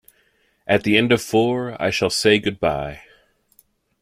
At 0.65 0.81
the 0.83 0.97
end 0.97 1.11
of 1.11 1.21
four, 1.21 1.79
I 1.79 1.91
shall 1.91 2.09
say 2.09 2.39
good-bye. 2.39 3.01